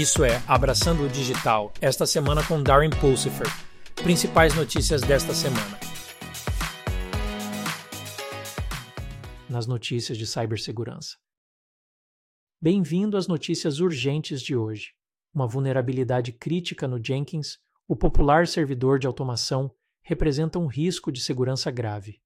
Isso 0.00 0.24
é 0.24 0.42
Abraçando 0.48 1.04
o 1.04 1.08
Digital, 1.10 1.74
esta 1.78 2.06
semana 2.06 2.42
com 2.42 2.62
Darren 2.62 2.88
Pulsifer. 2.88 3.46
Principais 3.96 4.56
notícias 4.56 5.02
desta 5.02 5.34
semana. 5.34 5.78
Nas 9.46 9.66
notícias 9.66 10.16
de 10.16 10.26
cibersegurança. 10.26 11.18
Bem-vindo 12.62 13.14
às 13.14 13.28
notícias 13.28 13.78
urgentes 13.78 14.40
de 14.40 14.56
hoje. 14.56 14.94
Uma 15.34 15.46
vulnerabilidade 15.46 16.32
crítica 16.32 16.88
no 16.88 16.98
Jenkins, 16.98 17.58
o 17.86 17.94
popular 17.94 18.46
servidor 18.46 18.98
de 18.98 19.06
automação, 19.06 19.70
representa 20.02 20.58
um 20.58 20.66
risco 20.66 21.12
de 21.12 21.20
segurança 21.20 21.70
grave. 21.70 22.22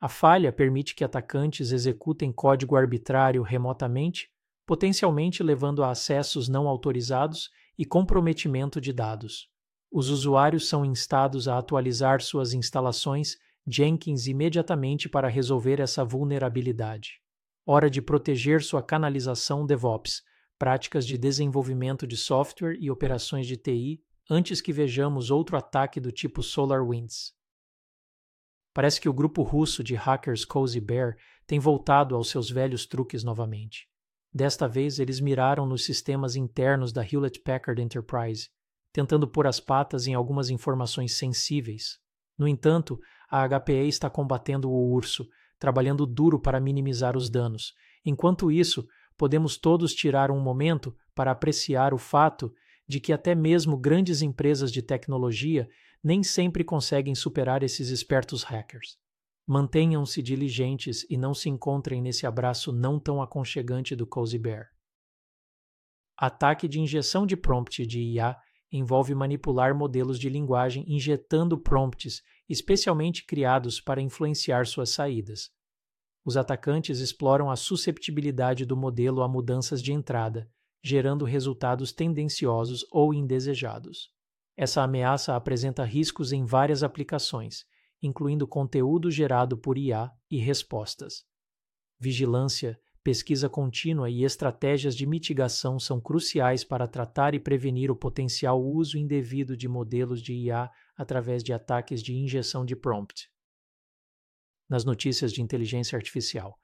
A 0.00 0.08
falha 0.08 0.52
permite 0.52 0.92
que 0.92 1.04
atacantes 1.04 1.70
executem 1.70 2.32
código 2.32 2.74
arbitrário 2.74 3.42
remotamente, 3.42 4.28
potencialmente 4.66 5.42
levando 5.42 5.82
a 5.82 5.90
acessos 5.90 6.48
não 6.48 6.68
autorizados 6.68 7.50
e 7.78 7.84
comprometimento 7.84 8.80
de 8.80 8.92
dados. 8.92 9.48
Os 9.90 10.08
usuários 10.08 10.68
são 10.68 10.84
instados 10.84 11.48
a 11.48 11.58
atualizar 11.58 12.22
suas 12.22 12.54
instalações 12.54 13.36
Jenkins 13.66 14.26
imediatamente 14.26 15.08
para 15.08 15.28
resolver 15.28 15.80
essa 15.80 16.04
vulnerabilidade. 16.04 17.20
Hora 17.64 17.88
de 17.88 18.02
proteger 18.02 18.62
sua 18.62 18.82
canalização 18.82 19.64
DevOps, 19.66 20.22
práticas 20.58 21.06
de 21.06 21.16
desenvolvimento 21.16 22.06
de 22.06 22.16
software 22.16 22.76
e 22.80 22.90
operações 22.90 23.46
de 23.46 23.56
TI 23.56 24.02
antes 24.30 24.60
que 24.60 24.72
vejamos 24.72 25.30
outro 25.30 25.56
ataque 25.56 26.00
do 26.00 26.10
tipo 26.10 26.42
SolarWinds. 26.42 27.34
Parece 28.74 29.00
que 29.00 29.08
o 29.08 29.12
grupo 29.12 29.42
russo 29.42 29.84
de 29.84 29.94
hackers 29.94 30.44
Cozy 30.44 30.80
Bear 30.80 31.16
tem 31.46 31.58
voltado 31.58 32.16
aos 32.16 32.30
seus 32.30 32.50
velhos 32.50 32.86
truques 32.86 33.22
novamente. 33.22 33.91
Desta 34.34 34.66
vez, 34.66 34.98
eles 34.98 35.20
miraram 35.20 35.66
nos 35.66 35.84
sistemas 35.84 36.36
internos 36.36 36.92
da 36.92 37.04
Hewlett 37.04 37.40
Packard 37.40 37.82
Enterprise, 37.82 38.48
tentando 38.92 39.28
pôr 39.28 39.46
as 39.46 39.60
patas 39.60 40.06
em 40.06 40.14
algumas 40.14 40.48
informações 40.48 41.18
sensíveis. 41.18 41.98
No 42.38 42.48
entanto, 42.48 42.98
a 43.30 43.46
HPE 43.46 43.88
está 43.88 44.08
combatendo 44.08 44.70
o 44.70 44.90
urso, 44.92 45.28
trabalhando 45.58 46.06
duro 46.06 46.40
para 46.40 46.60
minimizar 46.60 47.16
os 47.16 47.28
danos. 47.28 47.74
Enquanto 48.04 48.50
isso, 48.50 48.86
podemos 49.18 49.56
todos 49.58 49.94
tirar 49.94 50.30
um 50.30 50.40
momento 50.40 50.96
para 51.14 51.30
apreciar 51.30 51.92
o 51.92 51.98
fato 51.98 52.52
de 52.88 53.00
que 53.00 53.12
até 53.12 53.34
mesmo 53.34 53.76
grandes 53.76 54.22
empresas 54.22 54.72
de 54.72 54.82
tecnologia 54.82 55.68
nem 56.02 56.22
sempre 56.22 56.64
conseguem 56.64 57.14
superar 57.14 57.62
esses 57.62 57.90
espertos 57.90 58.42
hackers. 58.42 58.98
Mantenham-se 59.52 60.22
diligentes 60.22 61.04
e 61.10 61.18
não 61.18 61.34
se 61.34 61.50
encontrem 61.50 62.00
nesse 62.00 62.26
abraço 62.26 62.72
não 62.72 62.98
tão 62.98 63.20
aconchegante 63.20 63.94
do 63.94 64.06
Cozy 64.06 64.38
Bear. 64.38 64.70
Ataque 66.16 66.66
de 66.66 66.80
injeção 66.80 67.26
de 67.26 67.36
prompt 67.36 67.86
de 67.86 68.00
IA 68.00 68.34
envolve 68.72 69.14
manipular 69.14 69.76
modelos 69.76 70.18
de 70.18 70.30
linguagem 70.30 70.86
injetando 70.88 71.60
prompts 71.60 72.22
especialmente 72.48 73.26
criados 73.26 73.78
para 73.78 74.00
influenciar 74.00 74.66
suas 74.66 74.88
saídas. 74.88 75.50
Os 76.24 76.38
atacantes 76.38 77.00
exploram 77.00 77.50
a 77.50 77.54
susceptibilidade 77.54 78.64
do 78.64 78.74
modelo 78.74 79.20
a 79.20 79.28
mudanças 79.28 79.82
de 79.82 79.92
entrada, 79.92 80.50
gerando 80.82 81.26
resultados 81.26 81.92
tendenciosos 81.92 82.86
ou 82.90 83.12
indesejados. 83.12 84.10
Essa 84.56 84.82
ameaça 84.82 85.36
apresenta 85.36 85.84
riscos 85.84 86.32
em 86.32 86.42
várias 86.42 86.82
aplicações, 86.82 87.66
incluindo 88.02 88.46
conteúdo 88.46 89.10
gerado 89.10 89.56
por 89.56 89.78
IA 89.78 90.10
e 90.28 90.38
respostas. 90.38 91.24
Vigilância, 92.00 92.80
pesquisa 93.02 93.48
contínua 93.48 94.10
e 94.10 94.24
estratégias 94.24 94.96
de 94.96 95.06
mitigação 95.06 95.78
são 95.78 96.00
cruciais 96.00 96.64
para 96.64 96.88
tratar 96.88 97.34
e 97.34 97.40
prevenir 97.40 97.90
o 97.90 97.96
potencial 97.96 98.60
uso 98.60 98.98
indevido 98.98 99.56
de 99.56 99.68
modelos 99.68 100.20
de 100.20 100.34
IA 100.34 100.68
através 100.96 101.44
de 101.44 101.52
ataques 101.52 102.02
de 102.02 102.12
injeção 102.12 102.64
de 102.64 102.74
prompt. 102.74 103.30
Nas 104.68 104.84
notícias 104.84 105.32
de 105.32 105.40
inteligência 105.40 105.96
artificial. 105.96 106.58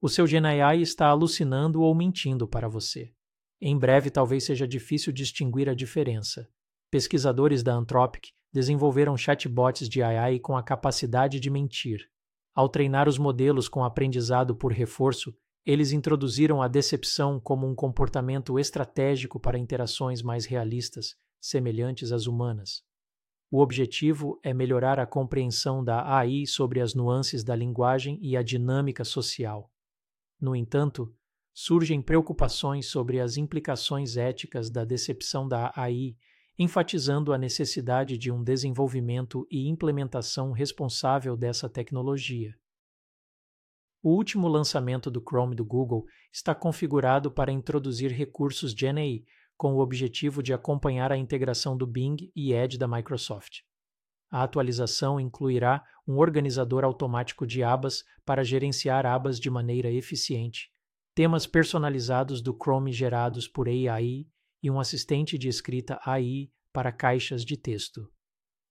O 0.00 0.08
seu 0.08 0.26
GenAI 0.26 0.82
está 0.82 1.06
alucinando 1.06 1.80
ou 1.80 1.94
mentindo 1.94 2.46
para 2.46 2.68
você. 2.68 3.14
Em 3.58 3.78
breve, 3.78 4.10
talvez 4.10 4.44
seja 4.44 4.68
difícil 4.68 5.12
distinguir 5.12 5.68
a 5.70 5.74
diferença. 5.74 6.46
Pesquisadores 6.90 7.62
da 7.62 7.72
Anthropic 7.74 8.34
desenvolveram 8.54 9.16
chatbots 9.16 9.88
de 9.88 10.00
AI 10.00 10.38
com 10.38 10.56
a 10.56 10.62
capacidade 10.62 11.40
de 11.40 11.50
mentir. 11.50 12.08
Ao 12.54 12.68
treinar 12.68 13.08
os 13.08 13.18
modelos 13.18 13.68
com 13.68 13.82
aprendizado 13.82 14.54
por 14.54 14.70
reforço, 14.70 15.34
eles 15.66 15.90
introduziram 15.90 16.62
a 16.62 16.68
decepção 16.68 17.40
como 17.40 17.66
um 17.66 17.74
comportamento 17.74 18.56
estratégico 18.56 19.40
para 19.40 19.58
interações 19.58 20.22
mais 20.22 20.46
realistas, 20.46 21.16
semelhantes 21.40 22.12
às 22.12 22.28
humanas. 22.28 22.84
O 23.50 23.60
objetivo 23.60 24.38
é 24.40 24.54
melhorar 24.54 25.00
a 25.00 25.06
compreensão 25.06 25.82
da 25.82 26.16
AI 26.16 26.46
sobre 26.46 26.80
as 26.80 26.94
nuances 26.94 27.42
da 27.42 27.56
linguagem 27.56 28.20
e 28.22 28.36
a 28.36 28.42
dinâmica 28.42 29.04
social. 29.04 29.68
No 30.40 30.54
entanto, 30.54 31.12
surgem 31.52 32.00
preocupações 32.00 32.86
sobre 32.86 33.18
as 33.18 33.36
implicações 33.36 34.16
éticas 34.16 34.70
da 34.70 34.84
decepção 34.84 35.48
da 35.48 35.72
AI 35.74 36.14
enfatizando 36.58 37.32
a 37.32 37.38
necessidade 37.38 38.16
de 38.16 38.30
um 38.30 38.42
desenvolvimento 38.42 39.46
e 39.50 39.68
implementação 39.68 40.52
responsável 40.52 41.36
dessa 41.36 41.68
tecnologia. 41.68 42.54
O 44.02 44.10
último 44.10 44.46
lançamento 44.46 45.10
do 45.10 45.20
Chrome 45.20 45.56
do 45.56 45.64
Google 45.64 46.04
está 46.32 46.54
configurado 46.54 47.30
para 47.30 47.50
introduzir 47.50 48.12
recursos 48.12 48.72
GenAI 48.72 49.24
com 49.56 49.74
o 49.74 49.80
objetivo 49.80 50.42
de 50.42 50.52
acompanhar 50.52 51.10
a 51.10 51.16
integração 51.16 51.76
do 51.76 51.86
Bing 51.86 52.30
e 52.36 52.52
Edge 52.52 52.76
da 52.76 52.86
Microsoft. 52.86 53.60
A 54.30 54.42
atualização 54.42 55.18
incluirá 55.18 55.82
um 56.06 56.18
organizador 56.18 56.84
automático 56.84 57.46
de 57.46 57.62
abas 57.62 58.04
para 58.24 58.44
gerenciar 58.44 59.06
abas 59.06 59.40
de 59.40 59.48
maneira 59.48 59.90
eficiente, 59.90 60.70
temas 61.14 61.46
personalizados 61.46 62.42
do 62.42 62.52
Chrome 62.52 62.92
gerados 62.92 63.48
por 63.48 63.68
AI 63.68 64.26
e 64.64 64.70
um 64.70 64.80
assistente 64.80 65.36
de 65.36 65.46
escrita 65.46 66.00
AI 66.06 66.50
para 66.72 66.90
caixas 66.90 67.44
de 67.44 67.54
texto. 67.54 68.10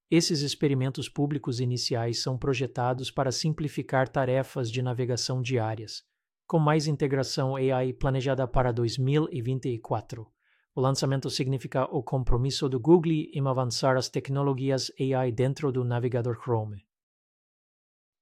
Esses 0.09 0.41
experimentos 0.41 1.07
públicos 1.07 1.59
iniciais 1.59 2.19
são 2.19 2.35
projetados 2.35 3.11
para 3.11 3.31
simplificar 3.31 4.09
tarefas 4.09 4.71
de 4.71 4.81
navegação 4.81 5.39
diárias, 5.39 6.03
com 6.47 6.57
mais 6.57 6.87
integração 6.87 7.55
AI 7.55 7.93
planejada 7.93 8.47
para 8.47 8.71
2024. 8.71 10.25
O 10.73 10.81
lançamento 10.81 11.29
significa 11.29 11.85
o 11.85 12.01
compromisso 12.01 12.67
do 12.67 12.79
Google 12.79 13.29
em 13.31 13.47
avançar 13.47 13.95
as 13.95 14.09
tecnologias 14.09 14.91
AI 14.99 15.31
dentro 15.31 15.71
do 15.71 15.83
navegador 15.83 16.41
Chrome. 16.41 16.87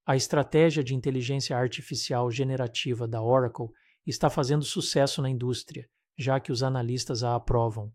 A 0.06 0.18
estratégia 0.18 0.84
de 0.84 0.94
inteligência 0.94 1.56
artificial 1.56 2.30
generativa 2.30 3.08
da 3.08 3.22
Oracle 3.22 3.70
está 4.06 4.30
fazendo 4.30 4.66
sucesso 4.66 5.22
na 5.22 5.30
indústria 5.30 5.90
já 6.22 6.40
que 6.40 6.52
os 6.52 6.64
analistas 6.64 7.24
a 7.24 7.36
aprovam. 7.36 7.92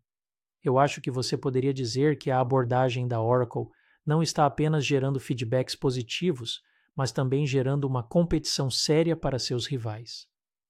Eu 0.67 0.81
acho 0.81 1.01
que 1.01 1.13
você 1.13 1.37
poderia 1.37 1.73
dizer 1.73 2.19
que 2.19 2.29
a 2.29 2.41
abordagem 2.41 3.07
da 3.07 3.23
Oracle 3.23 3.69
não 4.05 4.21
está 4.21 4.45
apenas 4.45 4.85
gerando 4.85 5.21
feedbacks 5.21 5.77
positivos, 5.77 6.61
mas 6.95 7.13
também 7.13 7.47
gerando 7.47 7.85
uma 7.85 8.03
competição 8.03 8.69
séria 8.69 9.17
para 9.17 9.39
seus 9.39 9.65
rivais. 9.67 10.27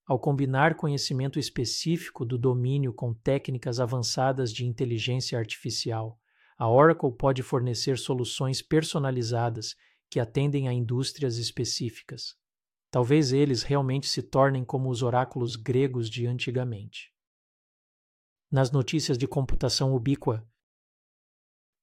Ao 0.06 0.18
combinar 0.18 0.76
conhecimento 0.76 1.38
específico 1.38 2.26
do 2.26 2.36
domínio 2.36 2.92
com 2.92 3.14
técnicas 3.14 3.80
avançadas 3.80 4.52
de 4.52 4.66
inteligência 4.66 5.38
artificial, 5.38 6.18
a 6.58 6.68
Oracle 6.68 7.16
pode 7.16 7.42
fornecer 7.42 7.96
soluções 7.96 8.60
personalizadas 8.60 9.74
que 10.10 10.20
atendem 10.20 10.68
a 10.68 10.72
indústrias 10.74 11.38
específicas. 11.38 12.36
Talvez 12.90 13.32
eles 13.32 13.62
realmente 13.62 14.06
se 14.08 14.22
tornem 14.22 14.62
como 14.62 14.90
os 14.90 15.02
oráculos 15.02 15.56
gregos 15.56 16.10
de 16.10 16.26
antigamente 16.26 17.15
nas 18.50 18.70
notícias 18.70 19.18
de 19.18 19.26
computação 19.26 19.94
ubíqua. 19.94 20.46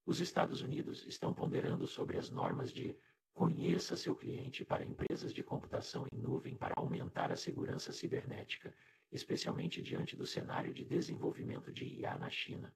Os 0.06 0.20
Estados 0.20 0.62
Unidos 0.62 1.06
estão 1.06 1.34
ponderando 1.34 1.86
sobre 1.88 2.18
as 2.18 2.30
normas 2.30 2.72
de 2.72 2.98
conheça 3.34 3.98
seu 3.98 4.16
cliente 4.16 4.64
para 4.64 4.86
empresas 4.86 5.34
de 5.34 5.44
computação 5.44 6.06
em 6.12 6.18
nuvem 6.18 6.56
para 6.56 6.74
aumentar 6.78 7.32
a 7.32 7.36
segurança 7.36 7.92
cibernética, 7.92 8.74
especialmente 9.12 9.82
diante 9.82 10.16
do 10.16 10.26
cenário 10.26 10.74
de 10.74 10.86
desenvolvimento 10.86 11.72
de 11.72 11.86
IA 11.86 12.18
na 12.18 12.30
China. 12.30 12.74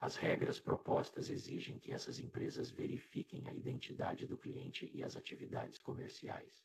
As 0.00 0.16
regras 0.16 0.58
propostas 0.58 1.28
exigem 1.30 1.78
que 1.78 1.92
essas 1.92 2.18
empresas 2.18 2.70
verifiquem 2.70 3.46
a 3.48 3.54
identidade 3.54 4.26
do 4.26 4.36
cliente 4.36 4.90
e 4.92 5.04
as 5.04 5.16
atividades 5.16 5.78
comerciais. 5.78 6.64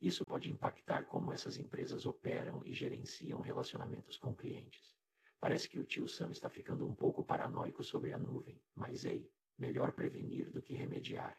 Isso 0.00 0.24
pode 0.24 0.50
impactar 0.50 1.04
como 1.04 1.32
essas 1.32 1.58
empresas 1.58 2.06
operam 2.06 2.62
e 2.64 2.72
gerenciam 2.72 3.40
relacionamentos 3.40 4.16
com 4.16 4.34
clientes. 4.34 4.99
Parece 5.40 5.68
que 5.68 5.78
o 5.78 5.84
tio 5.84 6.06
Sam 6.06 6.30
está 6.30 6.50
ficando 6.50 6.86
um 6.86 6.94
pouco 6.94 7.24
paranoico 7.24 7.82
sobre 7.82 8.12
a 8.12 8.18
nuvem, 8.18 8.60
mas 8.74 9.04
ei, 9.04 9.30
melhor 9.58 9.92
prevenir 9.92 10.50
do 10.52 10.60
que 10.60 10.74
remediar. 10.74 11.36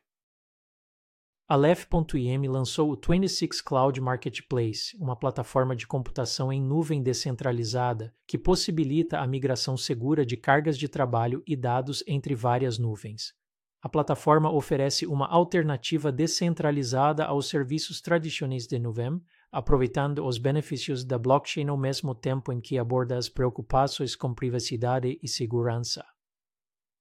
Aleph.im 1.48 2.48
lançou 2.48 2.92
o 2.94 2.96
26 2.96 3.60
Cloud 3.60 4.00
Marketplace, 4.00 4.96
uma 4.98 5.18
plataforma 5.18 5.76
de 5.76 5.86
computação 5.86 6.52
em 6.52 6.62
nuvem 6.62 7.04
descentralizada 7.04 8.16
que 8.26 8.38
possibilita 8.38 9.20
a 9.20 9.28
migração 9.28 9.76
segura 9.76 10.26
de 10.26 10.38
cargas 10.38 10.78
de 10.78 10.88
trabalho 10.88 11.44
e 11.46 11.56
dados 11.56 12.04
entre 12.08 12.34
várias 12.34 12.78
nuvens. 12.78 13.34
A 13.82 13.90
plataforma 13.90 14.50
oferece 14.50 15.06
uma 15.06 15.28
alternativa 15.28 16.12
descentralizada 16.12 17.26
aos 17.26 17.50
serviços 17.50 18.00
tradicionais 18.00 18.66
de 18.66 18.80
nuvem, 18.80 19.22
aproveitando 19.52 20.26
os 20.26 20.38
benefícios 20.38 21.04
da 21.04 21.18
blockchain 21.18 21.68
ao 21.68 21.78
mesmo 21.78 22.16
tempo 22.16 22.54
em 22.54 22.62
que 22.62 22.78
aborda 22.78 23.18
as 23.18 23.28
preocupações 23.28 24.16
com 24.16 24.34
privacidade 24.34 25.20
e 25.22 25.28
segurança. 25.28 26.06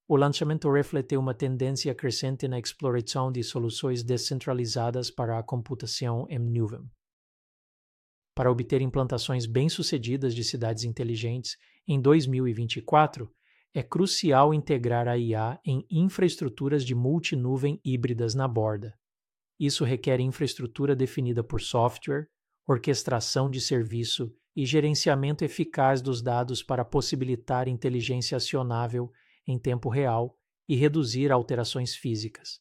O 0.09 0.17
lançamento 0.17 0.69
refleteu 0.69 1.21
uma 1.21 1.33
tendência 1.33 1.95
crescente 1.95 2.49
na 2.49 2.59
exploração 2.59 3.31
de 3.31 3.45
soluções 3.45 4.03
descentralizadas 4.03 5.09
para 5.09 5.39
a 5.39 5.43
computação 5.43 6.27
em 6.29 6.41
nuvem. 6.41 6.91
Para 8.35 8.51
obter 8.51 8.81
implantações 8.81 9.47
bem-sucedidas 9.47 10.35
de 10.35 10.43
cidades 10.43 10.83
inteligentes 10.83 11.57
em 11.87 12.01
2024, 12.01 13.31
é 13.73 13.85
crucial 13.85 14.53
integrar 14.53 15.07
a 15.07 15.17
IA 15.17 15.61
em 15.65 15.87
infraestruturas 15.89 16.85
de 16.85 16.95
multinuvem 16.95 17.81
híbridas 17.85 18.35
na 18.35 18.49
borda. 18.49 18.99
Isso 19.61 19.85
requer 19.85 20.19
infraestrutura 20.19 20.97
definida 20.97 21.45
por 21.45 21.61
software, 21.61 22.27
orquestração 22.73 23.51
de 23.51 23.61
serviço 23.61 24.33
e 24.55 24.65
gerenciamento 24.65 25.45
eficaz 25.45 26.01
dos 26.01 26.23
dados 26.23 26.63
para 26.63 26.85
possibilitar 26.85 27.67
inteligência 27.67 28.37
acionável 28.37 29.11
em 29.47 29.59
tempo 29.59 29.89
real 29.89 30.37
e 30.69 30.77
reduzir 30.77 31.33
alterações 31.33 31.97
físicas. 31.97 32.61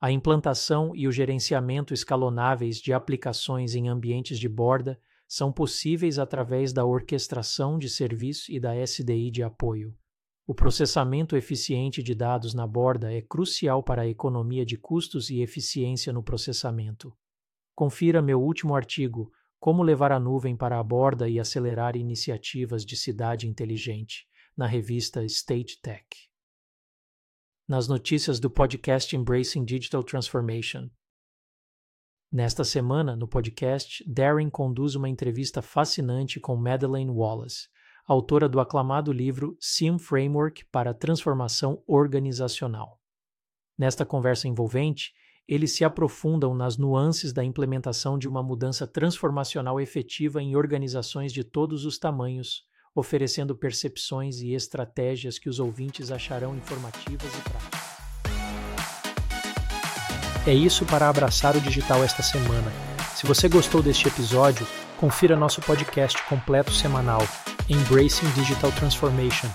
A 0.00 0.12
implantação 0.12 0.94
e 0.94 1.08
o 1.08 1.12
gerenciamento 1.12 1.94
escalonáveis 1.94 2.76
de 2.76 2.92
aplicações 2.92 3.74
em 3.74 3.88
ambientes 3.88 4.38
de 4.38 4.48
borda 4.48 5.00
são 5.26 5.50
possíveis 5.50 6.18
através 6.18 6.72
da 6.72 6.84
orquestração 6.84 7.78
de 7.78 7.88
serviço 7.88 8.52
e 8.52 8.60
da 8.60 8.74
SDI 8.76 9.30
de 9.30 9.42
apoio. 9.42 9.96
O 10.46 10.54
processamento 10.54 11.36
eficiente 11.36 12.02
de 12.02 12.14
dados 12.14 12.54
na 12.54 12.66
borda 12.66 13.12
é 13.12 13.20
crucial 13.20 13.82
para 13.82 14.02
a 14.02 14.08
economia 14.08 14.64
de 14.64 14.76
custos 14.76 15.30
e 15.30 15.40
eficiência 15.40 16.12
no 16.12 16.22
processamento. 16.22 17.12
Confira 17.74 18.20
meu 18.22 18.40
último 18.40 18.74
artigo, 18.74 19.30
Como 19.60 19.82
levar 19.82 20.12
a 20.12 20.20
nuvem 20.20 20.56
para 20.56 20.78
a 20.78 20.82
borda 20.82 21.28
e 21.28 21.40
acelerar 21.40 21.96
iniciativas 21.96 22.84
de 22.84 22.96
cidade 22.96 23.48
inteligente 23.48 24.24
na 24.56 24.66
revista 24.66 25.24
State 25.24 25.80
Tech. 25.80 26.06
Nas 27.66 27.88
notícias 27.88 28.38
do 28.38 28.48
podcast 28.48 29.14
Embracing 29.16 29.64
Digital 29.64 30.04
Transformation. 30.04 30.88
Nesta 32.30 32.62
semana, 32.62 33.16
no 33.16 33.26
podcast, 33.26 34.04
Darren 34.08 34.48
conduz 34.48 34.94
uma 34.94 35.08
entrevista 35.08 35.60
fascinante 35.60 36.38
com 36.38 36.54
Madeleine 36.54 37.10
Wallace, 37.10 37.68
autora 38.06 38.48
do 38.48 38.60
aclamado 38.60 39.12
livro 39.12 39.56
SIM 39.60 39.98
Framework 39.98 40.64
para 40.66 40.90
a 40.90 40.94
Transformação 40.94 41.82
Organizacional. 41.86 43.00
Nesta 43.76 44.06
conversa 44.06 44.46
envolvente, 44.46 45.12
eles 45.48 45.74
se 45.74 45.82
aprofundam 45.82 46.54
nas 46.54 46.76
nuances 46.76 47.32
da 47.32 47.42
implementação 47.42 48.18
de 48.18 48.28
uma 48.28 48.42
mudança 48.42 48.86
transformacional 48.86 49.80
efetiva 49.80 50.42
em 50.42 50.54
organizações 50.54 51.32
de 51.32 51.42
todos 51.42 51.86
os 51.86 51.98
tamanhos, 51.98 52.64
oferecendo 52.94 53.56
percepções 53.56 54.40
e 54.40 54.52
estratégias 54.52 55.38
que 55.38 55.48
os 55.48 55.58
ouvintes 55.58 56.10
acharão 56.10 56.54
informativas 56.54 57.32
e 57.34 57.40
práticas. 57.48 57.88
É 60.46 60.52
isso 60.52 60.84
para 60.84 61.08
abraçar 61.08 61.56
o 61.56 61.60
digital 61.60 62.04
esta 62.04 62.22
semana. 62.22 62.70
Se 63.14 63.26
você 63.26 63.48
gostou 63.48 63.82
deste 63.82 64.08
episódio, 64.08 64.66
confira 64.98 65.36
nosso 65.36 65.62
podcast 65.62 66.22
completo 66.28 66.72
semanal, 66.72 67.22
Embracing 67.68 68.30
Digital 68.32 68.72
Transformation, 68.72 69.48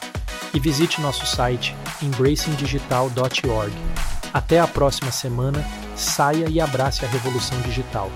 e 0.53 0.59
visite 0.59 1.01
nosso 1.01 1.25
site 1.25 1.75
embracingdigital.org. 2.01 4.12
Até 4.33 4.59
a 4.59 4.67
próxima 4.67 5.11
semana, 5.11 5.63
saia 5.95 6.49
e 6.49 6.59
abrace 6.59 7.05
a 7.05 7.07
revolução 7.07 7.59
digital. 7.61 8.09